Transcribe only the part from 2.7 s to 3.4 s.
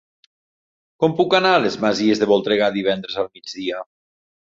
divendres al